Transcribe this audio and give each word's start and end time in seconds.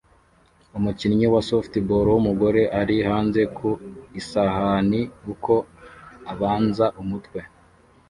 Umukinnyi 0.77 1.25
wa 1.33 1.41
softball 1.49 2.07
wumugore 2.13 2.61
ari 2.81 2.95
hanze 3.07 3.41
ku 3.57 3.69
isahani 4.19 5.01
uko 5.33 5.53
abanza 6.31 6.85
umutwe 7.01 7.39